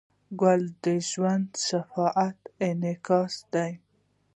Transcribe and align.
ګل 0.41 0.61
د 0.83 0.85
ژوند 1.09 1.49
شفاف 1.67 2.37
انعکاس 2.67 3.35
دی. 3.53 3.71